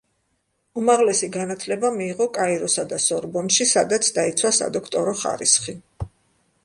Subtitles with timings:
[0.83, 5.77] უმაღლესი განათლება მიიღო კაიროსა და სორბონში, სადაც დაიცვა სადოქტორო ხარისხი.